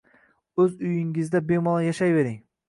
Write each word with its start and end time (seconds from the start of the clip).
Oʻz 0.63 0.71
uyingizda 0.87 1.43
bemalol 1.51 1.87
yashayvering 1.91 2.43